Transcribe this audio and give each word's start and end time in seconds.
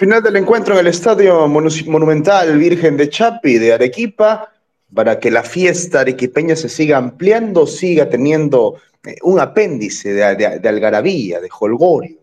Final 0.00 0.22
del 0.22 0.36
encuentro 0.36 0.72
en 0.72 0.80
el 0.80 0.86
Estadio 0.86 1.46
Monumental 1.46 2.56
Virgen 2.56 2.96
de 2.96 3.10
Chapi 3.10 3.58
de 3.58 3.74
Arequipa, 3.74 4.50
para 4.94 5.20
que 5.20 5.30
la 5.30 5.42
fiesta 5.42 6.00
arequipeña 6.00 6.56
se 6.56 6.70
siga 6.70 6.96
ampliando, 6.96 7.66
siga 7.66 8.08
teniendo 8.08 8.76
eh, 9.04 9.16
un 9.24 9.38
apéndice 9.38 10.14
de, 10.14 10.24
algarabía, 10.24 11.38
de 11.38 11.50
holgorio, 11.60 12.16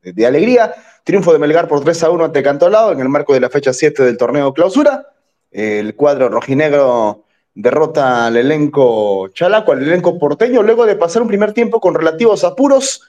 de, 0.00 0.24
alegría. 0.24 0.76
Triunfo 1.02 1.32
de 1.32 1.40
Melgar 1.40 1.66
por 1.66 1.82
3 1.82 2.04
a 2.04 2.10
1 2.10 2.24
ante 2.26 2.40
Cantolao 2.40 2.92
en 2.92 3.00
el 3.00 3.08
marco 3.08 3.34
de 3.34 3.40
la 3.40 3.50
fecha 3.50 3.72
7 3.72 4.04
del 4.04 4.16
torneo 4.16 4.54
clausura. 4.54 5.04
El 5.50 5.96
cuadro 5.96 6.28
rojinegro 6.28 7.24
derrota 7.52 8.26
al 8.26 8.36
elenco 8.36 9.26
chalaco, 9.30 9.72
al 9.72 9.82
elenco 9.82 10.20
porteño, 10.20 10.62
luego 10.62 10.86
de 10.86 10.94
pasar 10.94 11.22
un 11.22 11.26
primer 11.26 11.52
tiempo 11.52 11.80
con 11.80 11.96
relativos 11.96 12.44
apuros 12.44 13.02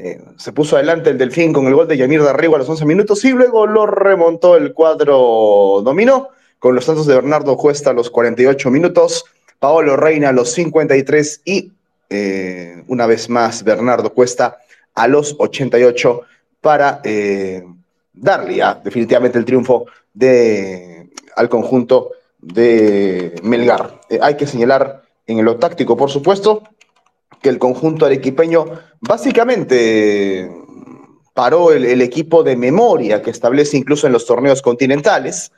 eh, 0.00 0.20
se 0.36 0.52
puso 0.52 0.76
adelante 0.76 1.10
el 1.10 1.18
Delfín 1.18 1.52
con 1.52 1.66
el 1.66 1.74
gol 1.74 1.88
de 1.88 1.96
Yamir 1.96 2.22
de 2.22 2.30
arriba 2.30 2.54
a 2.54 2.60
los 2.60 2.68
11 2.68 2.84
minutos 2.84 3.24
y 3.24 3.30
luego 3.30 3.66
lo 3.66 3.84
remontó 3.84 4.56
el 4.56 4.72
cuadro 4.72 5.82
dominó 5.82 6.28
con 6.60 6.76
los 6.76 6.86
tantos 6.86 7.08
de 7.08 7.16
Bernardo 7.16 7.56
Cuesta 7.56 7.90
a 7.90 7.92
los 7.92 8.08
48 8.08 8.70
minutos, 8.70 9.24
Paolo 9.58 9.96
Reina 9.96 10.28
a 10.28 10.32
los 10.32 10.52
53 10.52 11.42
y 11.44 11.72
eh, 12.10 12.84
una 12.86 13.06
vez 13.06 13.28
más 13.28 13.64
Bernardo 13.64 14.14
Cuesta 14.14 14.58
a 14.94 15.08
los 15.08 15.34
88 15.36 16.20
para 16.60 17.00
eh, 17.02 17.64
darle 18.12 18.62
definitivamente 18.84 19.36
el 19.36 19.44
triunfo 19.44 19.86
al 21.34 21.48
conjunto 21.48 22.12
de 22.40 23.34
Melgar. 23.42 24.00
hay 24.20 24.36
que 24.36 24.46
señalar 24.46 25.02
en 25.26 25.44
lo 25.44 25.56
táctico, 25.56 25.96
por 25.96 26.10
supuesto, 26.10 26.62
que 27.42 27.48
el 27.48 27.58
conjunto 27.58 28.06
arequipeño 28.06 28.66
básicamente 29.00 30.50
paró 31.38 31.70
el, 31.70 32.02
equipo 32.02 32.42
de 32.42 32.56
memoria 32.56 33.22
que 33.22 33.30
establece 33.30 33.76
incluso 33.76 34.08
en 34.08 34.12
los 34.12 34.26
torneos 34.26 34.60
continentales. 34.60 35.52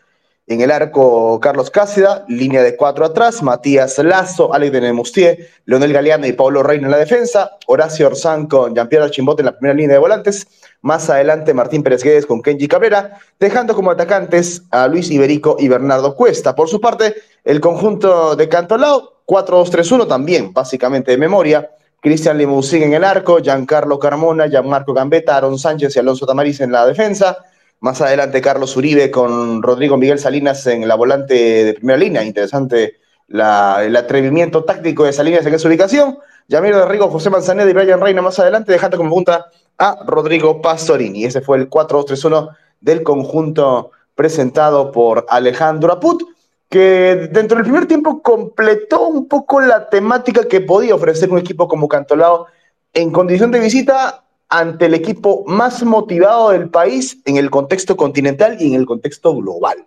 En 0.47 0.61
el 0.61 0.71
arco, 0.71 1.41
Carlos 1.41 1.71
Cácida, 1.71 2.25
línea 2.29 2.63
de 2.63 2.77
cuatro 2.77 3.05
atrás, 3.05 3.43
Matías 3.43 3.97
Lazo, 3.99 4.53
Alex 4.53 4.73
de 4.73 4.81
Nemustier, 4.83 5.49
Leonel 5.65 5.93
Galeano 5.93 6.27
y 6.27 6.33
Pablo 6.33 6.63
Reina 6.63 6.87
en 6.87 6.91
la 6.91 6.99
defensa, 6.99 7.53
Horacio 7.67 8.09
Orzán 8.09 8.47
con 8.47 8.75
Jean-Pierre 8.75 9.11
Chimbote 9.11 9.41
en 9.41 9.47
la 9.47 9.57
primera 9.57 9.75
línea 9.75 9.95
de 9.95 10.01
volantes, 10.01 10.49
más 10.83 11.09
adelante 11.09 11.55
Martín 11.55 11.83
Pérez 11.83 12.03
Guedes 12.03 12.27
con 12.27 12.43
Kenji 12.43 12.69
Cabrera, 12.69 13.19
dejando 13.39 13.75
como 13.75 13.91
atacantes 13.91 14.65
a 14.71 14.87
Luis 14.87 15.11
Iberico 15.11 15.57
y 15.59 15.69
Bernardo 15.69 16.15
Cuesta. 16.15 16.55
Por 16.55 16.69
su 16.69 16.79
parte, 16.81 17.15
el 17.45 17.61
conjunto 17.61 18.37
de 18.37 18.49
Cantolao 18.51 19.20
4-2-3-1 19.31 20.09
también, 20.09 20.53
básicamente 20.53 21.13
de 21.13 21.17
memoria. 21.19 21.71
Cristian 22.01 22.37
Limousin 22.37 22.83
en 22.83 22.95
el 22.95 23.05
arco, 23.05 23.39
Giancarlo 23.39 23.99
Carmona, 23.99 24.49
Gianmarco 24.49 24.93
Gambetta, 24.93 25.37
Aaron 25.37 25.57
Sánchez 25.57 25.95
y 25.95 25.99
Alonso 26.01 26.27
Tamariz 26.27 26.61
en 26.61 26.73
la 26.73 26.85
defensa. 26.85 27.39
Más 27.79 28.01
adelante 28.01 28.41
Carlos 28.41 28.77
Uribe 28.77 29.11
con 29.11 29.63
Rodrigo 29.63 29.97
Miguel 29.97 30.19
Salinas 30.19 30.67
en 30.67 30.89
la 30.89 30.97
volante 30.97 31.65
de 31.65 31.75
primera 31.75 31.99
línea. 31.99 32.25
Interesante 32.25 32.97
el 33.29 33.97
atrevimiento 33.97 34.65
táctico 34.65 35.05
de 35.05 35.13
Salinas 35.13 35.47
en 35.47 35.55
esa 35.55 35.69
ubicación. 35.69 36.19
Yamir 36.49 36.75
de 36.75 36.85
Rigo, 36.87 37.09
José 37.09 37.31
Manzaneda 37.31 37.71
y 37.71 37.73
Brian 37.73 38.01
Reina 38.01 38.23
más 38.23 38.41
adelante, 38.41 38.73
dejando 38.73 38.97
como 38.97 39.11
punta 39.11 39.47
a 39.79 39.99
Rodrigo 40.05 40.61
Pastorini. 40.61 41.25
Ese 41.25 41.41
fue 41.41 41.59
el 41.59 41.71
4-2-3-1 41.71 42.57
del 42.81 43.05
conjunto 43.05 43.93
presentado 44.17 44.91
por 44.91 45.27
Alejandro 45.29 45.93
Aput 45.93 46.23
que 46.71 47.29
dentro 47.33 47.57
del 47.57 47.65
primer 47.65 47.87
tiempo 47.87 48.23
completó 48.23 49.09
un 49.09 49.27
poco 49.27 49.61
la 49.61 49.91
temática 49.91 50.47
que 50.49 50.61
podía 50.61 50.95
ofrecer 50.95 51.31
un 51.31 51.39
equipo 51.39 51.67
como 51.69 51.89
Cantolao 51.89 52.47
en 52.95 53.11
condición 53.11 53.51
de 53.51 53.59
visita 53.59 54.25
ante 54.49 54.87
el 54.87 54.95
equipo 54.95 55.45
más 55.47 55.83
motivado 55.83 56.51
del 56.51 56.71
país 56.71 57.19
en 57.25 57.37
el 57.37 57.51
contexto 57.51 57.97
continental 57.97 58.57
y 58.61 58.69
en 58.69 58.75
el 58.81 58.87
contexto 58.87 59.35
global. 59.37 59.85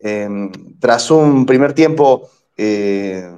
Em, 0.00 0.50
tras 0.80 1.10
un 1.10 1.46
primer 1.46 1.74
tiempo, 1.74 2.28
eh, 2.56 3.30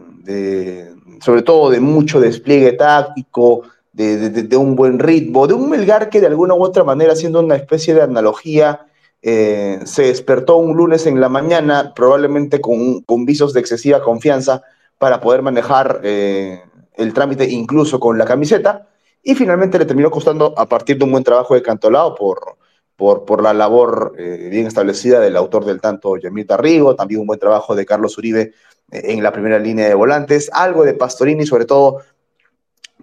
sobre 1.21 1.43
todo 1.43 1.71
de 1.71 1.81
mucho 1.81 2.21
despliegue 2.21 2.73
táctico, 2.73 3.63
de, 3.93 4.57
un 4.57 4.75
buen 4.75 4.99
ritmo, 4.99 5.47
de 5.47 5.55
un 5.55 5.69
Melgar 5.69 6.09
que 6.09 6.21
de 6.21 6.27
alguna 6.27 6.55
u 6.55 6.63
otra 6.63 6.85
manera, 6.85 7.13
haciendo 7.13 7.41
una 7.41 7.57
especie 7.57 7.95
de 7.95 8.03
analogía, 8.03 8.87
eh, 9.25 9.79
se 9.85 10.03
despertó 10.03 10.57
un 10.57 10.77
lunes 10.77 11.07
en 11.07 11.21
la 11.21 11.29
mañana, 11.29 11.93
probablemente 11.95 12.61
con, 12.61 13.05
visos 13.25 13.53
de 13.53 13.61
excesiva 13.61 14.03
confianza 14.03 14.63
para 14.99 15.21
poder 15.21 15.43
manejar 15.43 16.01
eh, 16.03 16.61
el 16.95 17.15
trámite 17.15 17.49
incluso 17.49 18.01
con 18.01 18.19
la 18.19 18.25
camiseta, 18.25 18.89
y 19.23 19.37
finalmente 19.37 19.79
le 19.79 19.85
terminó 19.85 20.11
costando 20.11 20.53
a 20.59 20.69
partir 20.69 20.99
de 20.99 21.05
un 21.05 21.13
buen 21.13 21.23
trabajo 21.23 21.55
de 21.55 21.63
Cantolao 21.63 22.17
por, 22.17 22.57
por, 22.97 23.25
por 23.25 23.43
la 23.43 23.55
labor 23.55 24.17
eh, 24.19 24.49
bien 24.51 24.67
establecida 24.67 25.21
del 25.21 25.37
autor 25.37 25.65
del 25.65 25.81
tanto, 25.81 26.17
Yamil 26.17 26.47
Tarrigo, 26.47 26.97
también 26.97 27.21
un 27.21 27.29
buen 27.29 27.39
trabajo 27.39 27.77
de 27.77 27.87
Carlos 27.87 28.19
Uribe 28.19 28.53
en 28.91 29.23
la 29.23 29.33
primera 29.33 29.61
línea 29.61 29.87
de 29.87 29.95
volantes, 29.95 30.51
algo 30.53 30.85
de 30.85 30.95
Pastorini, 30.95 31.47
sobre 31.47 31.65
todo 31.65 31.99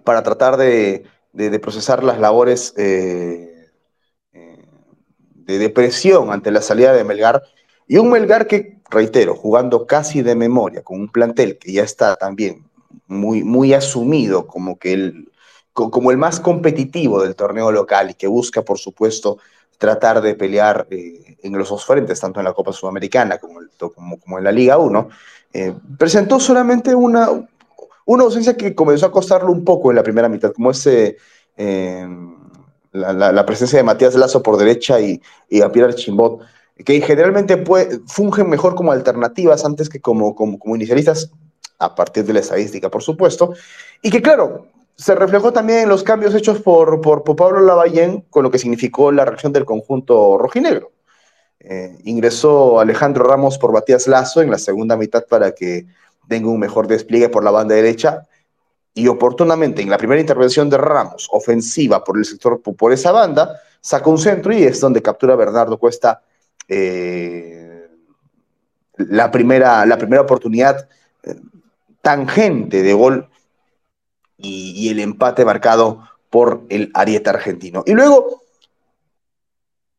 para 0.04 0.22
tratar 0.22 0.58
de, 0.58 1.04
procesar 1.62 2.04
las 2.04 2.20
labores 2.20 2.74
de 5.50 5.58
depresión 5.58 6.32
ante 6.32 6.50
la 6.50 6.62
salida 6.62 6.92
de 6.92 7.04
Melgar, 7.04 7.42
y 7.86 7.98
un 7.98 8.10
Melgar 8.10 8.46
que, 8.46 8.78
reitero, 8.88 9.34
jugando 9.34 9.86
casi 9.86 10.22
de 10.22 10.36
memoria, 10.36 10.82
con 10.82 11.00
un 11.00 11.08
plantel 11.08 11.58
que 11.58 11.72
ya 11.72 11.82
está 11.82 12.14
también 12.16 12.64
muy, 13.08 13.42
muy 13.42 13.74
asumido 13.74 14.46
como, 14.46 14.78
que 14.78 14.92
el, 14.92 15.32
como 15.72 16.12
el 16.12 16.16
más 16.16 16.38
competitivo 16.38 17.20
del 17.22 17.34
torneo 17.34 17.72
local 17.72 18.10
y 18.10 18.14
que 18.14 18.28
busca, 18.28 18.62
por 18.62 18.78
supuesto, 18.78 19.38
tratar 19.76 20.20
de 20.20 20.34
pelear 20.34 20.86
eh, 20.90 21.36
en 21.42 21.58
los 21.58 21.70
dos 21.70 21.84
frentes, 21.84 22.20
tanto 22.20 22.38
en 22.38 22.44
la 22.44 22.52
Copa 22.52 22.72
Sudamericana 22.72 23.38
como, 23.38 23.60
como, 23.96 24.38
en 24.38 24.44
la 24.44 24.52
Liga 24.52 24.78
1, 24.78 25.08
eh, 25.52 25.74
presentó 25.98 26.38
solamente 26.38 26.94
una, 26.94 27.28
una 28.04 28.22
ausencia 28.24 28.56
que 28.56 28.74
comenzó 28.74 29.06
a 29.06 29.12
costarlo 29.12 29.50
un 29.50 29.64
poco 29.64 29.90
en 29.90 29.96
la 29.96 30.02
primera 30.02 30.28
mitad, 30.28 30.52
como 30.52 30.70
ese... 30.70 31.16
Eh, 31.56 32.06
la, 32.92 33.46
presencia 33.46 33.78
de 33.78 33.84
Matías 33.84 34.14
Lazo 34.14 34.42
por 34.42 34.56
derecha 34.56 35.00
y, 35.00 35.20
y 35.48 35.62
a 35.62 35.70
Pierre 35.70 35.94
Chimbot, 35.94 36.40
que 36.84 37.00
generalmente 37.00 37.62
fungen 38.06 38.48
mejor 38.48 38.74
como 38.74 38.92
alternativas 38.92 39.64
antes 39.64 39.88
que 39.88 40.00
como, 40.00 40.34
como, 40.34 40.58
inicialistas, 40.76 41.30
a 41.78 41.94
partir 41.94 42.24
de 42.24 42.34
la 42.34 42.40
estadística, 42.40 42.90
por 42.90 43.02
supuesto, 43.02 43.54
y 44.02 44.10
que 44.10 44.20
claro, 44.20 44.66
se 44.96 45.14
reflejó 45.14 45.52
también 45.52 45.80
en 45.80 45.88
los 45.88 46.02
cambios 46.02 46.34
hechos 46.34 46.60
por, 46.60 47.00
por, 47.00 47.24
Pablo 47.36 47.60
Lavallén, 47.60 48.22
con 48.28 48.42
lo 48.42 48.50
que 48.50 48.58
significó 48.58 49.12
la 49.12 49.24
reacción 49.24 49.52
del 49.52 49.64
conjunto 49.64 50.36
rojinegro. 50.36 50.92
Eh, 51.60 51.96
ingresó 52.04 52.80
Alejandro 52.80 53.24
Ramos 53.24 53.58
por 53.58 53.72
Matías 53.72 54.06
Lazo 54.06 54.40
en 54.42 54.50
la 54.50 54.58
segunda 54.58 54.96
mitad 54.96 55.24
para 55.26 55.52
que 55.52 55.86
tenga 56.28 56.48
un 56.48 56.58
mejor 56.58 56.86
despliegue 56.86 57.28
por 57.28 57.44
la 57.44 57.50
banda 57.50 57.74
derecha 57.74 58.26
y 58.94 59.06
oportunamente 59.08 59.82
en 59.82 59.90
la 59.90 59.98
primera 59.98 60.20
intervención 60.20 60.68
de 60.68 60.78
Ramos, 60.78 61.28
ofensiva 61.30 62.02
por 62.02 62.18
el 62.18 62.24
sector, 62.24 62.60
por 62.60 62.92
esa 62.92 63.12
banda, 63.12 63.60
saca 63.80 64.10
un 64.10 64.18
centro 64.18 64.52
y 64.52 64.64
es 64.64 64.80
donde 64.80 65.02
captura 65.02 65.36
Bernardo 65.36 65.78
Cuesta 65.78 66.22
eh, 66.68 67.88
la, 68.96 69.30
primera, 69.30 69.86
la 69.86 69.96
primera 69.96 70.22
oportunidad 70.22 70.88
eh, 71.22 71.34
tangente 72.02 72.82
de 72.82 72.92
gol 72.92 73.28
y, 74.36 74.88
el 74.88 75.00
empate 75.00 75.44
marcado 75.44 76.02
por 76.30 76.62
el 76.70 76.90
Arieta 76.94 77.30
argentino. 77.30 77.82
Y 77.86 77.92
luego 77.92 78.42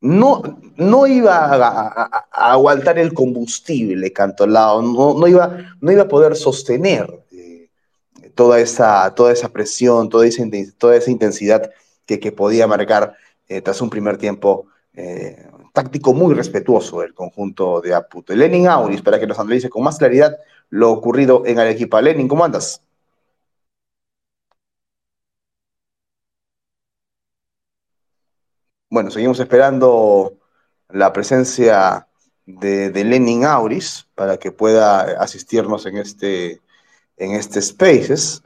no, 0.01 0.41
no 0.77 1.07
iba 1.07 1.45
a, 1.45 2.25
aguantar 2.31 2.97
el 2.97 3.13
combustible 3.13 4.11
Cantolao, 4.11 4.81
no, 4.81 5.13
no, 5.13 5.27
iba, 5.27 5.57
no 5.79 5.91
iba 5.91 6.03
a 6.03 6.07
poder 6.07 6.35
sostener 6.35 7.21
toda 8.35 8.59
esa, 8.59 9.13
toda 9.15 9.31
esa 9.33 9.49
presión, 9.49 10.09
toda 10.09 10.25
esa, 10.27 10.43
toda 10.77 10.95
esa 10.95 11.11
intensidad 11.11 11.71
que, 12.05 12.19
que 12.19 12.31
podía 12.31 12.67
marcar 12.67 13.15
eh, 13.47 13.61
tras 13.61 13.81
un 13.81 13.89
primer 13.89 14.17
tiempo 14.17 14.67
eh, 14.93 15.47
táctico 15.73 16.13
muy 16.13 16.33
respetuoso 16.33 17.01
del 17.01 17.13
conjunto 17.13 17.81
de 17.81 17.93
Aput. 17.93 18.29
Lenin 18.31 18.67
Auris, 18.67 19.01
para 19.01 19.19
que 19.19 19.27
nos 19.27 19.39
analice 19.39 19.69
con 19.69 19.83
más 19.83 19.97
claridad 19.97 20.37
lo 20.69 20.91
ocurrido 20.91 21.43
en 21.45 21.59
Arequipa. 21.59 22.01
Lenin, 22.01 22.27
¿cómo 22.27 22.43
andas? 22.45 22.81
Bueno, 28.89 29.09
seguimos 29.09 29.39
esperando 29.39 30.37
la 30.89 31.13
presencia 31.13 32.07
de, 32.45 32.89
de 32.89 33.03
Lenin 33.05 33.45
Auris 33.45 34.07
para 34.15 34.37
que 34.37 34.51
pueda 34.51 35.21
asistirnos 35.21 35.85
en 35.85 35.97
este, 35.97 36.61
en 37.17 37.31
este 37.31 37.61
Spaces. 37.61 38.43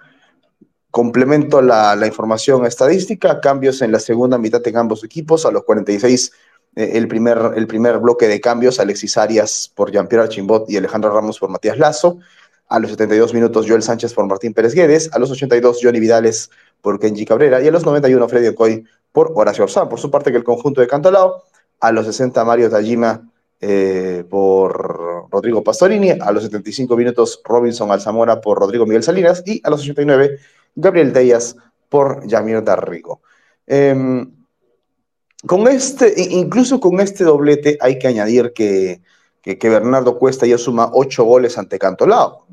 Complemento 0.91 1.61
la, 1.61 1.97
información 2.05 2.65
estadística, 2.65 3.41
cambios 3.41 3.81
en 3.81 3.91
la 3.91 3.99
segunda 3.99 4.37
mitad 4.37 4.65
en 4.65 4.77
ambos 4.77 5.03
equipos, 5.03 5.45
a 5.45 5.51
los 5.51 5.63
46 5.63 6.31
eh, 6.75 6.91
el, 6.93 7.07
primer, 7.07 7.53
el 7.55 7.67
primer 7.67 7.99
bloque 7.99 8.27
de 8.27 8.39
cambios, 8.39 8.79
Alexis 8.79 9.17
Arias 9.17 9.71
por 9.75 9.91
Jean-Pierre 9.91 10.23
Archimbot 10.23 10.69
y 10.69 10.77
Alejandro 10.77 11.13
Ramos 11.13 11.39
por 11.39 11.49
Matías 11.49 11.77
Lazo, 11.77 12.19
a 12.67 12.79
los 12.79 12.91
72 12.91 13.33
minutos 13.33 13.65
Joel 13.67 13.83
Sánchez 13.83 14.13
por 14.13 14.25
Martín 14.25 14.53
Pérez 14.53 14.73
Guedes, 14.73 15.09
a 15.13 15.19
los 15.19 15.31
82 15.31 15.79
Johnny 15.81 15.99
Vidales 15.99 16.49
por 16.81 16.99
Kenji 16.99 17.25
Cabrera 17.25 17.61
y 17.61 17.67
a 17.67 17.71
los 17.71 17.85
91 17.85 18.27
Freddy 18.27 18.47
Ocoy 18.47 18.85
por 19.11 19.31
Horacio 19.35 19.63
Orsán. 19.63 19.89
Por 19.89 19.99
su 19.99 20.09
parte 20.09 20.31
que 20.31 20.37
el 20.37 20.43
conjunto 20.43 20.81
de 20.81 20.87
Cantolao 20.87 21.43
a 21.79 21.91
los 21.91 22.05
60 22.05 22.43
Mario 22.45 22.69
Tajima 22.69 23.29
eh, 23.61 24.23
por 24.29 25.29
Rodrigo 25.31 25.63
Pastorini, 25.63 26.11
a 26.11 26.31
los 26.31 26.43
75 26.43 26.95
minutos 26.97 27.41
Robinson 27.43 27.91
Alzamora 27.91 28.41
por 28.41 28.59
Rodrigo 28.59 28.85
Miguel 28.85 29.03
Salinas 29.03 29.43
y 29.45 29.61
a 29.63 29.69
los 29.69 29.81
89 29.81 30.39
Gabriel 30.75 31.13
Díaz 31.13 31.55
por 31.89 32.27
Yamir 32.27 32.63
Darrigo. 32.63 33.21
Em, 33.65 34.29
con 35.47 35.67
este, 35.67 36.13
incluso 36.17 36.79
con 36.79 36.99
este 36.99 37.23
doblete 37.23 37.77
hay 37.79 37.97
que 37.99 38.07
añadir 38.07 38.51
que, 38.53 39.01
que, 39.41 39.69
Bernardo 39.69 40.17
Cuesta 40.17 40.45
ya 40.45 40.57
suma 40.57 40.89
ocho 40.93 41.23
goles 41.23 41.57
ante 41.57 41.79
Cantolao, 41.79 42.45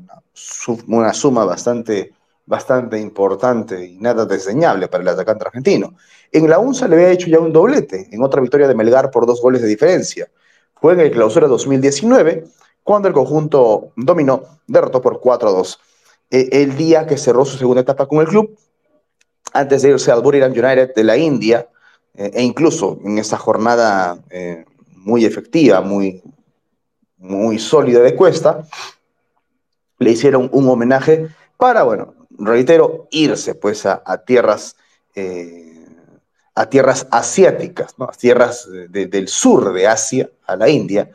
una, 0.87 1.13
suma 1.13 1.43
bastante, 1.43 2.13
bastante 2.45 2.99
importante 2.99 3.85
y 3.85 3.97
nada 3.97 4.25
desdeñable 4.25 4.87
para 4.87 5.01
el 5.01 5.09
atacante 5.09 5.45
argentino. 5.45 5.95
En 6.31 6.49
la 6.49 6.59
UNSA 6.59 6.87
le 6.87 6.95
había 6.95 7.11
hecho 7.11 7.27
ya 7.27 7.39
un 7.39 7.51
doblete, 7.51 8.07
en 8.11 8.23
otra 8.23 8.41
victoria 8.41 8.67
de 8.67 8.75
Melgar 8.75 9.11
por 9.11 9.25
dos 9.25 9.41
goles 9.41 9.61
de 9.61 9.67
diferencia. 9.67 10.29
Fue 10.83 10.91
en 10.91 10.99
el 10.99 11.11
clausura 11.11 11.47
2019, 11.47 12.43
cuando 12.83 13.07
el 13.07 13.13
conjunto 13.13 13.93
dominó, 13.95 14.43
derrotó 14.67 15.01
por 15.01 15.21
4-2. 15.21 15.79
E, 16.29 16.49
el 16.61 16.75
día 16.75 17.07
que 17.07 17.15
cerró 17.15 17.45
su 17.45 17.57
segunda 17.57 17.83
etapa 17.83 18.05
con 18.05 18.19
el 18.19 18.27
club, 18.27 18.59
antes 19.53 19.81
de 19.81 19.91
irse 19.91 20.11
al 20.11 20.21
Buriram 20.21 20.51
United 20.51 20.93
de 20.93 21.03
la 21.05 21.15
India, 21.15 21.69
eh, 22.15 22.31
e 22.33 22.43
incluso 22.43 22.99
en 23.05 23.17
esa 23.17 23.37
jornada 23.37 24.17
eh, 24.29 24.65
muy 24.89 25.23
efectiva, 25.23 25.79
muy, 25.79 26.21
muy 27.15 27.59
sólida 27.59 28.01
de 28.01 28.17
Cuesta, 28.17 28.67
le 29.99 30.11
hicieron 30.11 30.49
un 30.51 30.67
homenaje 30.67 31.29
para, 31.55 31.83
bueno, 31.83 32.13
reitero, 32.37 33.07
irse 33.09 33.55
pues 33.55 33.85
a, 33.85 34.03
tierras, 34.25 34.75
eh, 35.15 35.72
a 36.55 36.69
tierras 36.69 37.07
asiáticas, 37.11 37.95
a 37.99 38.11
tierras 38.11 38.69
del 38.89 39.27
sur 39.27 39.73
de 39.73 39.87
Asia, 39.87 40.29
a 40.45 40.55
la 40.55 40.69
India, 40.69 41.09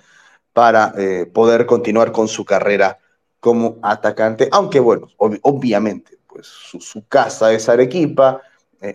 para 0.52 0.93
poder 1.32 1.64
continuar 1.67 2.11
con 2.11 2.26
su 2.26 2.44
carrera 2.44 2.99
como 3.38 3.79
atacante, 3.82 4.49
aunque 4.50 4.81
bueno, 4.81 5.08
obviamente, 5.17 6.19
pues 6.26 6.46
su, 6.46 7.06
casa 7.06 7.52
es 7.52 7.69
Arequipa, 7.69 8.43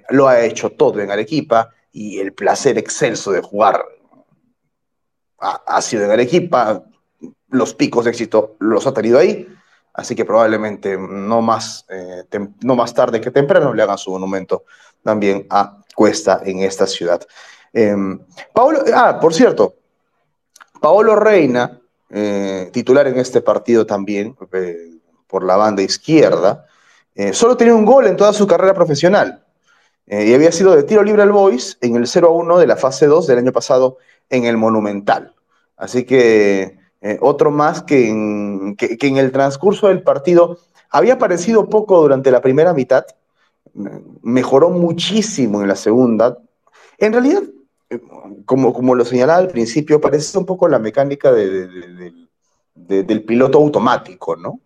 lo 0.10 0.28
ha 0.28 0.42
hecho 0.42 0.72
todo 0.72 1.00
en 1.00 1.12
Arequipa, 1.12 1.70
y 1.94 2.20
el 2.20 2.34
placer 2.34 2.78
excelso 2.78 3.32
de 3.32 3.42
jugar 3.42 3.86
ha, 5.38 5.82
sido 5.82 6.06
en 6.06 6.12
Arequipa, 6.12 6.84
los 7.50 7.74
picos 7.74 8.06
de 8.06 8.12
éxito 8.12 8.56
los 8.60 8.88
ha 8.88 8.94
tenido 8.94 9.20
ahí, 9.20 9.48
así 9.94 10.16
que 10.16 10.26
probablemente 10.26 10.98
no 10.98 11.42
más, 11.42 11.86
eh, 11.90 12.24
no 12.62 12.76
más 12.76 12.94
tarde 12.94 13.22
que 13.22 13.32
temprano 13.32 13.74
le 13.74 13.84
hagan 13.84 13.98
su 13.98 14.12
monumento 14.12 14.64
también 15.04 15.46
a 15.50 15.78
Cuesta 15.96 16.42
en 16.44 16.60
esta 16.60 16.88
ciudad. 16.88 17.22
Em, 17.72 18.20
ah, 18.94 19.20
por 19.22 19.34
cierto, 19.34 19.76
Paolo 20.82 21.16
Reina, 21.16 21.80
eh, 22.10 22.70
titular 22.74 23.08
en 23.08 23.20
este 23.20 23.42
partido 23.42 23.86
también, 23.86 24.36
eh, 24.52 25.00
por 25.28 25.44
la 25.44 25.56
banda 25.56 25.82
izquierda, 25.82 26.66
solo 27.32 27.56
tenía 27.56 27.76
un 27.76 27.86
gol 27.86 28.08
en 28.08 28.18
toda 28.18 28.34
su 28.34 28.48
carrera 28.48 28.74
profesional. 28.74 29.44
Y 30.06 30.34
había 30.34 30.52
sido 30.52 30.76
de 30.76 30.84
tiro 30.84 31.04
libre 31.04 31.22
al 31.22 31.32
Boys 31.32 31.78
en 31.82 31.96
el 31.96 32.08
0 32.08 32.28
a 32.28 32.32
1 32.32 32.58
de 32.58 32.68
la 32.68 32.76
fase 32.76 33.06
2 33.06 33.28
del 33.28 33.38
año 33.38 33.52
pasado 33.52 33.98
en 34.30 34.46
el 34.46 34.58
Monumental. 34.58 35.34
Así 35.78 36.06
que 36.06 36.78
eh, 37.04 37.18
otro 37.22 37.52
más 37.52 37.84
que 37.84 38.10
en, 38.10 38.76
que, 38.78 38.98
en, 39.02 39.18
el 39.18 39.32
transcurso 39.32 39.90
del 39.90 40.02
partido 40.04 40.58
había 40.90 41.16
aparecido 41.16 41.70
poco 41.70 42.02
durante 42.02 42.32
la 42.32 42.42
primera 42.42 42.74
mitad, 42.74 43.06
mejoró 44.22 44.70
muchísimo 44.70 45.62
en 45.62 45.68
la 45.68 45.76
segunda. 45.76 46.38
En 46.98 47.12
realidad, 47.12 47.44
eh, 47.90 48.00
como, 48.46 48.74
como 48.74 48.96
lo 48.96 49.04
señalaba 49.04 49.40
al 49.40 49.50
principio, 49.50 50.00
parece 50.00 50.38
un 50.38 50.46
poco 50.46 50.70
la 50.70 50.80
mecánica 50.80 51.32
del 51.32 52.28
piloto 53.28 53.58
automático, 53.58 54.36
¿no? 54.36 54.60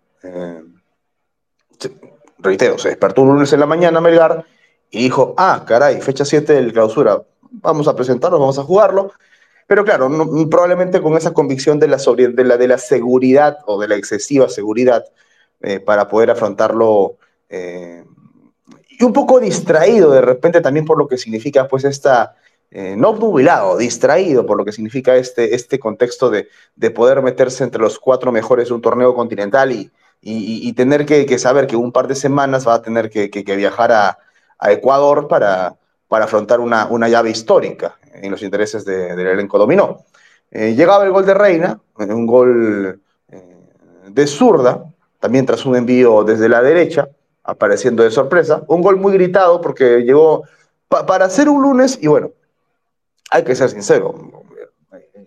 reitero, 2.40 2.78
se 2.78 2.90
despertó 2.90 3.24
un 3.24 3.30
lunes 3.30 3.51
en 3.54 3.60
la 3.60 3.66
mañana 3.66 4.01
Melgar 4.01 4.45
y 4.92 5.04
dijo, 5.04 5.33
ah, 5.38 5.63
caray, 5.66 6.01
fecha 6.01 6.24
7 6.24 6.54
del 6.54 6.74
clausura, 6.74 7.24
vamos 7.51 7.88
a 7.88 7.95
presentarlo, 7.95 8.40
vamos 8.40 8.60
a 8.60 8.63
jugarlo. 8.63 9.12
Pero 9.68 9.84
claro, 9.84 10.10
probablemente 10.50 11.02
con 11.02 11.18
esa 11.18 11.34
convicción 11.34 11.78
de 11.80 11.90
la, 11.90 11.98
de, 11.98 12.44
la, 12.44 12.58
de 12.58 12.68
la 12.68 12.78
seguridad 12.78 13.58
o 13.66 13.80
de 13.80 13.90
la 13.90 13.96
excesiva 13.96 14.48
seguridad 14.50 15.04
eh, 15.62 15.80
para 15.81 16.08
poder 16.08 16.31
afrontarlo 16.31 17.18
eh, 17.50 18.06
y 18.90 19.04
un 19.04 19.14
poco 19.14 19.40
distraído 19.40 20.12
de 20.12 20.22
repente 20.22 20.62
también 20.62 20.86
por 20.86 20.98
lo 20.98 21.08
que 21.08 21.18
significa 21.18 21.68
pues 21.68 21.84
esta, 21.84 22.36
eh, 22.72 22.96
no 22.98 23.14
nubilado, 23.14 23.78
distraído 23.78 24.46
por 24.46 24.58
lo 24.58 24.66
que 24.66 24.72
significa 24.72 25.16
este, 25.16 25.56
este 25.56 25.80
contexto 25.80 26.30
de, 26.30 26.48
de, 26.75 26.92
poder 26.92 27.22
meterse 27.22 27.64
entre 27.64 27.81
los 27.81 28.00
cuatro 28.00 28.31
mejores 28.31 28.69
de 28.69 28.74
un 28.74 28.81
torneo 28.81 29.14
continental 29.16 29.72
y, 29.72 29.92
y, 30.22 30.74
tener 30.74 31.06
que, 31.06 31.40
saber 31.40 31.68
que 31.68 31.75
un 31.75 31.92
par 31.92 32.08
de 32.08 32.16
semanas 32.16 32.68
va 32.68 32.74
a 32.75 32.81
tener 32.81 33.10
que, 33.10 33.30
que 33.30 33.56
viajar 33.56 33.92
a, 33.92 34.18
a 34.60 34.72
Ecuador 34.72 35.28
para, 35.28 35.78
para 36.08 36.25
afrontar 36.25 36.60
una, 36.60 36.88
una, 36.88 37.08
llave 37.08 37.30
histórica 37.30 37.98
en 38.22 38.31
los 38.31 38.42
intereses 38.42 38.86
del 38.86 39.19
elenco 39.19 39.58
dominó. 39.58 40.06
Eh, 40.52 40.74
llegaba 40.75 41.04
el 41.04 41.12
gol 41.12 41.25
de 41.25 41.34
Reina, 41.34 41.80
un 41.98 42.25
gol 42.25 43.02
eh, 43.30 43.58
de 44.08 44.28
zurda, 44.28 44.84
también 45.19 45.46
tras 45.46 45.66
un 45.66 45.75
envío 45.75 46.24
desde 46.24 46.48
la 46.48 46.62
derecha, 46.62 47.10
apareciendo 47.44 48.04
de 48.04 48.12
sorpresa. 48.12 48.64
Un 48.68 48.81
gol 48.81 48.98
muy 48.98 49.14
gritado 49.14 49.62
porque 49.62 50.02
llegó 50.04 50.44
para 50.88 51.25
hacer 51.25 51.50
un 51.50 51.62
lunes 51.62 52.00
y 52.02 52.08
bueno, 52.08 52.31
hay 53.30 53.44
que 53.44 53.56
ser 53.56 53.69
sincero, 53.69 54.16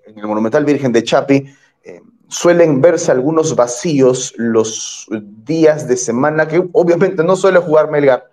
en 0.07 0.19
el 0.19 0.27
Monumental 0.27 0.65
Virgen 0.65 0.93
de 0.93 1.05
Chapi 1.05 1.47
eh, 1.85 2.01
suelen 2.29 2.81
verse 2.81 3.13
algunos 3.13 3.55
vacíos 3.55 4.33
los 4.37 5.07
días 5.45 5.87
de 5.87 5.97
semana 5.97 6.49
que 6.49 6.67
obviamente 6.73 7.23
no 7.23 7.37
suele 7.37 7.59
jugar 7.59 7.91
Melgar, 7.91 8.25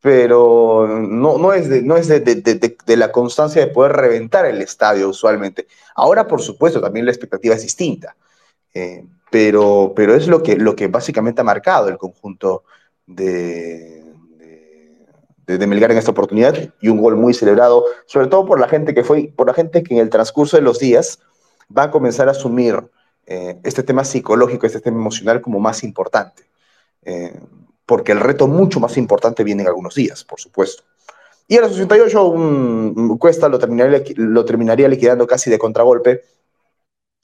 pero 0.00 0.86
no, 0.86 1.38
no 1.38 1.52
es, 1.52 1.68
de, 1.68 1.82
no 1.82 1.96
es 1.96 2.08
de, 2.08 2.20
de, 2.20 2.96
la 2.96 3.10
constancia 3.10 3.64
de 3.64 3.72
poder 3.72 3.92
reventar 3.92 4.46
el 4.46 4.62
estadio 4.62 5.08
usualmente. 5.08 5.66
Ahora, 5.94 6.26
por 6.26 6.40
supuesto, 6.40 6.80
también 6.80 7.04
la 7.04 7.10
expectativa 7.10 7.54
es 7.54 7.62
distinta, 7.62 8.14
eh, 8.74 9.04
pero, 9.30 9.92
pero 9.96 10.14
es 10.14 10.28
lo 10.28 10.42
que, 10.42 10.56
lo 10.56 10.76
que 10.76 10.86
básicamente 10.86 11.40
ha 11.40 11.44
marcado 11.44 11.88
el 11.88 11.98
conjunto 11.98 12.62
de, 13.06 14.04
de, 15.46 15.66
Melgar 15.66 15.90
en 15.90 15.98
esta 15.98 16.12
oportunidad 16.12 16.54
y 16.80 16.88
un 16.88 16.98
gol 16.98 17.16
muy 17.16 17.34
celebrado, 17.34 17.84
sobre 18.06 18.28
todo 18.28 18.46
por 18.46 18.60
la 18.60 18.68
gente 18.68 18.94
que 18.94 19.02
fue, 19.02 19.32
por 19.34 19.48
la 19.48 19.54
gente 19.54 19.82
que 19.82 19.94
en 19.94 20.00
el 20.00 20.10
transcurso 20.10 20.56
de 20.56 20.62
los 20.62 20.78
días 20.78 21.18
va 21.76 21.84
a 21.84 21.90
comenzar 21.90 22.28
a 22.28 22.32
asumir 22.32 22.84
eh, 23.26 23.58
este 23.64 23.82
tema 23.82 24.04
psicológico, 24.04 24.66
este 24.66 24.80
tema 24.80 24.98
emocional 24.98 25.40
como 25.40 25.58
más 25.58 25.82
importante. 25.82 26.44
Eh, 27.02 27.38
porque 27.88 28.12
el 28.12 28.20
reto 28.20 28.46
mucho 28.46 28.80
más 28.80 28.98
importante 28.98 29.42
viene 29.42 29.62
en 29.62 29.68
algunos 29.68 29.94
días, 29.94 30.22
por 30.22 30.38
supuesto. 30.38 30.82
Y 31.48 31.56
a 31.56 31.62
los 31.62 31.70
68 31.70 32.24
un, 32.26 33.16
Cuesta 33.16 33.48
lo 33.48 33.58
terminaría, 33.58 34.88
liquidando 34.88 35.26
casi 35.26 35.48
de 35.48 35.58
contragolpe 35.58 36.20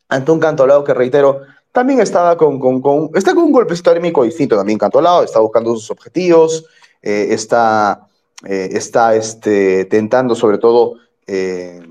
ante 0.08 0.32
un 0.32 0.40
Cantolao 0.40 0.82
que, 0.82 0.94
reitero, 0.94 1.42
también 1.70 2.00
estaba 2.00 2.38
con, 2.38 2.58
con, 2.80 3.10
está 3.14 3.34
con 3.34 3.44
un 3.44 3.52
golpecito 3.52 3.90
anímico 3.90 4.24
distinto 4.24 4.56
también 4.56 4.78
Cantolao, 4.78 5.22
está 5.22 5.38
buscando 5.38 5.74
sus 5.76 5.90
objetivos, 5.90 6.64
eh, 7.02 7.26
está, 7.32 8.08
eh, 8.46 8.70
está 8.72 9.14
este, 9.14 9.84
tentando 9.84 10.34
sobre 10.34 10.56
todo 10.56 10.94
eh, 11.26 11.82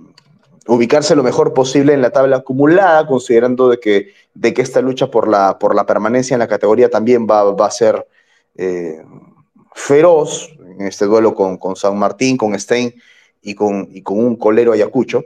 ubicarse 0.66 1.16
lo 1.16 1.22
mejor 1.22 1.54
posible 1.54 1.94
en 1.94 2.02
la 2.02 2.10
tabla 2.10 2.38
acumulada, 2.38 3.06
considerando 3.06 3.70
de 3.70 3.80
que, 3.80 4.14
de 4.34 4.52
que 4.52 4.64
esta 4.64 4.82
lucha 4.82 5.12
por 5.12 5.28
la, 5.28 5.60
por 5.60 5.76
la 5.76 5.86
permanencia 5.86 6.34
en 6.34 6.40
la 6.40 6.48
categoría 6.48 6.90
también 6.90 7.28
va, 7.30 7.44
va 7.54 7.68
a 7.68 7.72
ser 7.72 8.08
eh, 8.56 9.04
feroz 9.74 10.50
en 10.60 10.88
este 10.88 11.06
duelo 11.06 11.34
con, 11.34 11.58
con, 11.58 11.76
San 11.76 11.98
Martín, 11.98 12.38
con 12.38 12.58
Stein 12.60 12.94
y 13.42 13.56
con, 13.56 13.88
y 13.92 14.02
con 14.02 14.20
un 14.20 14.36
colero 14.36 14.74
Ayacucho. 14.74 15.24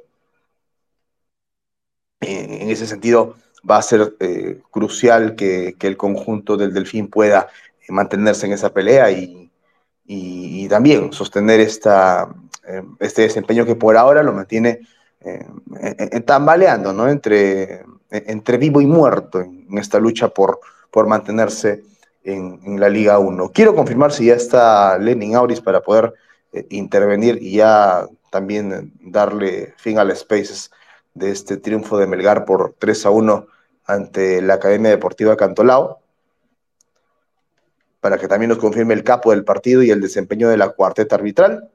Eh, 2.22 2.60
en 2.62 2.69
ese 2.69 2.88
sentido, 2.88 3.36
va 3.69 3.77
a 3.77 3.81
ser 3.81 4.15
eh, 4.19 4.62
crucial 4.72 5.36
que, 5.36 5.75
que, 5.77 5.88
el 5.88 5.98
conjunto 5.98 6.57
del 6.57 6.74
Delfín 6.74 7.10
pueda 7.10 7.50
mantenerse 7.89 8.46
en 8.46 8.53
esa 8.53 8.74
pelea 8.74 9.12
y, 9.12 9.51
y, 10.05 10.67
también 10.67 11.13
sostener 11.13 11.60
esta, 11.60 12.34
este 13.00 13.24
desempeño 13.24 13.65
que 13.65 13.75
por 13.75 13.96
ahora 13.98 14.24
lo 14.24 14.34
mantiene 14.34 14.81
tambaleando, 16.25 16.93
¿no? 16.93 17.10
Entre, 17.10 17.84
entre 18.10 18.57
vivo 18.57 18.81
y 18.81 18.86
muerto 18.86 19.41
en, 19.41 19.77
esta 19.77 20.00
lucha 20.00 20.29
por, 20.29 20.60
por 20.91 21.07
mantenerse 21.07 21.84
en, 22.27 22.79
la 22.79 22.89
Liga 22.89 23.19
1. 23.19 23.51
Quiero 23.51 23.74
confirmar 23.74 24.12
si 24.12 24.25
ya 24.25 24.36
está 24.36 24.98
Lenin 24.98 25.36
Auris 25.36 25.62
para 25.62 25.81
poder 25.81 26.13
eh, 26.51 26.67
intervenir 26.69 27.41
y 27.41 27.55
ya 27.55 28.07
también 28.29 28.93
darle 29.00 29.74
fin 29.77 29.98
al 29.98 30.15
Spaces 30.15 30.72
de 31.13 31.31
este 31.31 31.57
triunfo 31.57 31.98
de 31.98 32.07
Melgar 32.07 32.46
por 32.46 32.75
3 32.77 33.05
a 33.05 33.10
1 33.12 33.48
ante 33.86 34.41
la 34.41 34.55
Academia 34.55 34.91
Deportiva 34.91 35.38
Cantolao, 35.38 36.01
para 38.01 38.17
que 38.17 38.27
también 38.27 38.50
nos 38.50 38.57
confirme 38.57 38.93
el 38.93 39.03
capo 39.03 39.31
del 39.31 39.46
partido 39.46 39.81
y 39.81 39.89
el 39.91 40.01
desempeño 40.01 40.50
de 40.50 40.57
la 40.57 40.69
cuarteta 40.69 41.15
arbitral. 41.15 41.69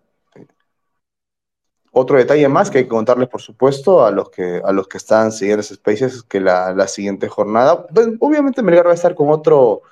otro 1.94 2.18
detalle 2.18 2.48
más 2.48 2.70
que 2.70 2.78
hay 2.78 2.84
que 2.84 2.90
contarles, 2.90 3.28
por 3.28 3.40
supuesto, 3.40 4.04
a 4.04 4.10
los 4.10 4.30
que, 4.30 4.60
a 4.62 4.72
los 4.72 4.86
que 4.86 4.98
están 4.98 5.32
siguiendo 5.32 5.62
ese 5.62 5.74
Spaces 5.74 6.14
es 6.14 6.22
que 6.22 6.40
la, 6.40 6.74
la 6.74 6.88
siguiente 6.88 7.28
jornada, 7.28 7.86
pues, 7.86 8.08
obviamente 8.20 8.62
Melgar 8.62 8.86
va 8.86 8.92
a 8.92 8.94
estar 8.94 9.14
con, 9.14 9.30
otro, 9.30 9.82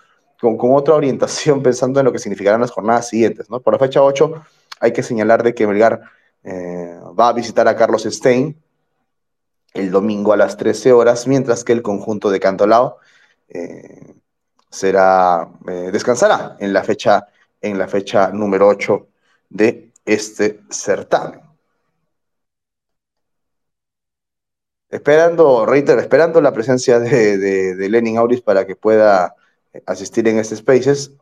con, 0.41 0.57
otra 0.73 0.95
orientación 0.95 1.63
pensando 1.63 2.01
en 2.01 2.07
lo 2.07 2.13
que 2.13 2.19
significarán 2.19 2.61
las 2.61 2.71
jornadas 2.71 3.09
siguientes. 3.09 3.51
¿no? 3.51 3.61
Por 3.61 3.75
la 3.75 3.79
fecha 3.79 4.03
8 4.03 4.43
hay 4.81 4.93
que 4.93 5.03
señalar 5.03 5.43
de 5.43 5.55
que 5.55 5.67
Melgar 5.67 6.01
eh, 6.43 6.99
va 7.19 7.29
a 7.29 7.33
visitar 7.33 7.69
a 7.69 7.77
Carlos 7.77 8.05
Stein 8.05 8.57
el 9.75 9.91
domingo 9.91 10.33
a 10.33 10.37
las 10.37 10.57
13 10.57 10.93
horas, 10.93 11.29
mientras 11.29 11.63
que 11.63 11.73
el 11.73 11.83
conjunto 11.83 12.31
de 12.31 12.41
Cantolao 12.41 12.97
eh, 13.49 14.15
será, 14.69 15.49
eh, 15.69 15.91
descansará 15.93 16.57
en 16.59 16.73
la, 16.73 16.83
fecha, 16.83 17.27
en 17.61 17.79
la 17.79 17.87
fecha 17.87 18.31
número 18.33 18.67
8 18.67 19.07
de 19.51 19.93
este 20.05 20.61
certamen. 20.71 21.41
Esperando, 24.89 25.67
reitero, 25.67 26.01
esperando 26.01 26.41
la 26.41 26.53
presencia 26.53 26.99
de, 26.99 27.39
de, 27.39 27.77
de 27.77 27.89
Lenin 27.89 28.17
Auris 28.19 28.41
para 28.41 28.67
que 28.67 28.75
pueda 28.75 29.37
asistir 29.87 30.27
en 30.29 30.39
este 30.39 30.57
Spaces. 30.57 31.13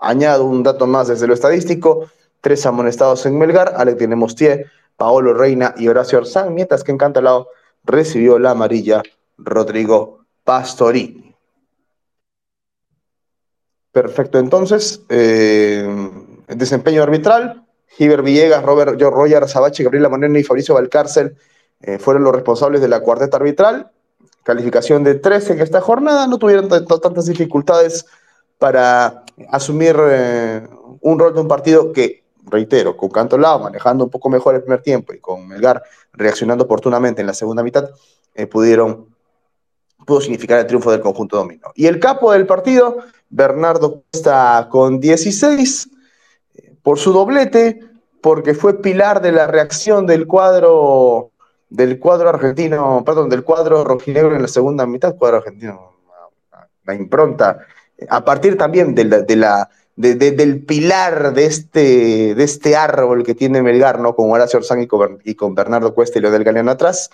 Añado 0.00 0.44
un 0.44 0.62
dato 0.62 0.86
más 0.86 1.08
desde 1.08 1.26
lo 1.26 1.34
estadístico 1.34 2.08
tres 2.40 2.64
amonestados 2.66 3.24
en 3.26 3.38
Melgar, 3.38 3.74
Alex 3.76 4.08
Mostier, 4.08 4.66
Paolo 4.96 5.34
Reina 5.34 5.74
y 5.76 5.88
Horacio 5.88 6.18
Orsán, 6.18 6.54
mientras 6.54 6.84
que 6.84 6.92
en 6.92 6.98
Cantalao 6.98 7.48
recibió 7.84 8.38
la 8.38 8.50
amarilla 8.50 9.02
Rodrigo 9.38 10.24
Pastorini. 10.44 11.34
Perfecto, 13.92 14.38
entonces, 14.38 15.02
eh, 15.08 16.10
el 16.46 16.58
desempeño 16.58 17.02
arbitral, 17.02 17.66
Giver 17.88 18.22
Villegas, 18.22 18.62
Robert 18.62 19.00
Roger 19.00 19.48
Sabache, 19.48 19.82
Gabriela 19.82 20.08
Moreno 20.08 20.38
y 20.38 20.44
Fabricio 20.44 20.74
Valcárcel 20.74 21.36
eh, 21.80 21.98
fueron 21.98 22.22
los 22.22 22.34
responsables 22.34 22.80
de 22.80 22.88
la 22.88 23.00
cuarteta 23.00 23.36
arbitral. 23.36 23.90
Calificación 24.42 25.04
de 25.04 25.14
13 25.14 25.54
en 25.54 25.60
esta 25.60 25.80
jornada, 25.80 26.26
no 26.26 26.38
tuvieron 26.38 26.68
tantas 26.68 27.26
dificultades 27.26 28.06
para 28.58 29.24
asumir 29.50 29.96
eh, 29.98 30.66
un 31.00 31.18
rol 31.18 31.34
de 31.34 31.40
un 31.40 31.48
partido 31.48 31.92
que 31.92 32.20
reitero, 32.46 32.96
con 32.96 33.10
Cantolao 33.10 33.58
manejando 33.60 34.04
un 34.04 34.10
poco 34.10 34.28
mejor 34.28 34.54
el 34.54 34.62
primer 34.62 34.82
tiempo 34.82 35.12
y 35.12 35.18
con 35.18 35.46
Melgar 35.46 35.82
reaccionando 36.12 36.64
oportunamente 36.64 37.20
en 37.20 37.26
la 37.26 37.34
segunda 37.34 37.62
mitad, 37.62 37.88
eh, 38.34 38.46
pudieron, 38.46 39.06
pudo 40.04 40.20
significar 40.20 40.58
el 40.58 40.66
triunfo 40.66 40.90
del 40.90 41.00
conjunto 41.00 41.36
dominó. 41.36 41.68
Y 41.74 41.86
el 41.86 42.00
capo 42.00 42.32
del 42.32 42.46
partido, 42.46 42.98
Bernardo 43.28 44.02
está 44.12 44.68
con 44.70 45.00
16 45.00 45.88
eh, 46.54 46.74
por 46.82 46.98
su 46.98 47.12
doblete, 47.12 47.80
porque 48.20 48.54
fue 48.54 48.82
pilar 48.82 49.22
de 49.22 49.32
la 49.32 49.46
reacción 49.46 50.06
del 50.06 50.26
cuadro 50.26 51.29
del 51.70 51.98
cuadro 51.98 52.28
argentino, 52.28 53.02
perdón, 53.06 53.30
del 53.30 53.44
cuadro 53.44 53.84
rojinegro 53.84 54.34
en 54.34 54.42
la 54.42 54.48
segunda 54.48 54.86
mitad, 54.86 55.16
cuadro 55.16 55.38
argentino, 55.38 55.94
la 56.84 56.94
impronta, 56.94 57.60
a 58.08 58.24
partir 58.24 58.58
también 58.58 58.94
de 58.94 59.04
la, 59.04 59.20
de 59.22 59.36
la 59.36 59.70
de, 59.96 60.14
de, 60.14 60.32
del 60.32 60.64
pilar 60.64 61.34
de 61.34 61.44
este, 61.44 62.34
de 62.34 62.42
este 62.42 62.74
árbol 62.74 63.22
que 63.22 63.34
tiene 63.34 63.62
Melgar, 63.62 64.00
¿no? 64.00 64.14
Con 64.14 64.30
Horacio 64.30 64.58
Orsán 64.58 64.80
y 64.82 64.86
con, 64.86 65.54
Bernardo 65.54 65.94
Cuesta 65.94 66.18
y 66.18 66.22
del 66.22 66.44
Galeano 66.44 66.70
atrás, 66.70 67.10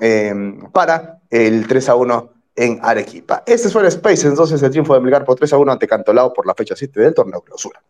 eh, 0.00 0.32
para 0.72 1.18
el 1.28 1.66
3 1.66 1.88
a 1.88 1.96
1 1.96 2.32
en 2.56 2.78
Arequipa. 2.82 3.42
Este 3.46 3.68
fue 3.68 3.82
el 3.82 3.88
Space, 3.88 4.26
entonces 4.26 4.62
el 4.62 4.70
triunfo 4.70 4.94
de 4.94 5.00
Melgar 5.00 5.24
por 5.24 5.36
3 5.36 5.52
a 5.52 5.58
1 5.58 5.72
ante 5.72 5.88
Cantolao 5.88 6.32
por 6.32 6.46
la 6.46 6.54
fecha 6.54 6.76
7 6.76 7.00
del 7.00 7.14
torneo 7.14 7.40
clausura. 7.40 7.82